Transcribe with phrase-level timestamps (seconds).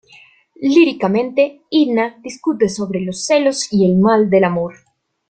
[0.73, 4.73] Líricamente, Inna discute sobre los celos y el mal del amor.